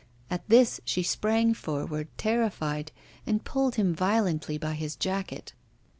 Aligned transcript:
At 0.31 0.49
this 0.49 0.81
she 0.83 1.03
sprang 1.03 1.53
forward, 1.53 2.07
terrified, 2.17 2.91
and 3.27 3.45
pulled 3.45 3.75
him 3.75 3.93
violently 3.93 4.57
by 4.57 4.73
his 4.73 4.95
jacket. 4.95 5.53